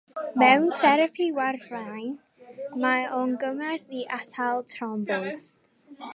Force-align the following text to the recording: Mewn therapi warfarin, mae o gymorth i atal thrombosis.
Mewn 0.43 0.63
therapi 0.77 1.27
warfarin, 1.35 2.15
mae 2.85 3.05
o 3.19 3.21
gymorth 3.45 3.95
i 4.01 4.03
atal 4.19 4.67
thrombosis. 4.75 5.47